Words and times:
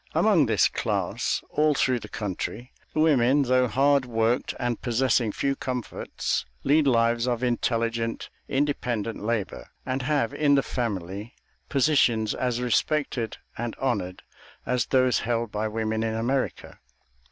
Among 0.15 0.47
this 0.47 0.67
class, 0.67 1.43
all 1.51 1.75
through 1.75 1.99
the 1.99 2.09
country, 2.09 2.71
the 2.91 3.01
women, 3.01 3.43
though 3.43 3.67
hard 3.67 4.03
worked 4.07 4.55
and 4.59 4.81
possessing 4.81 5.31
few 5.31 5.55
comforts, 5.55 6.43
lead 6.63 6.87
lives 6.87 7.27
of 7.27 7.43
intelligent, 7.43 8.31
independent 8.47 9.21
labor, 9.23 9.69
and 9.85 10.01
have 10.01 10.33
in 10.33 10.55
the 10.55 10.63
family 10.63 11.35
positions 11.69 12.33
as 12.33 12.59
respected 12.61 13.37
and 13.55 13.75
honored 13.75 14.23
as 14.65 14.87
those 14.87 15.19
held 15.19 15.51
by 15.51 15.67
women 15.67 16.01
in 16.01 16.15
America. 16.15 16.79